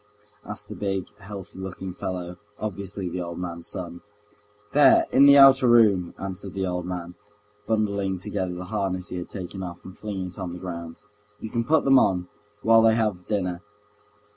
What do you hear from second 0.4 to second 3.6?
asked the big, healthy looking fellow, obviously the old